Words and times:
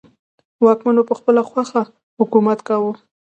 واکمنو 0.65 1.01
په 1.09 1.13
خپله 1.19 1.41
خوښه 1.49 1.81
حکومت 2.19 2.59
کاوه. 2.67 2.93